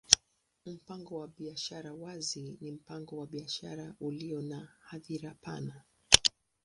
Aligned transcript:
Mpango 0.65 1.19
wa 1.19 1.27
biashara 1.27 1.93
wazi 1.93 2.57
ni 2.61 2.71
mpango 2.71 3.17
wa 3.17 3.27
biashara 3.27 3.93
ulio 3.99 4.41
na 4.41 4.67
hadhira 4.79 5.31
pana. 5.41 5.81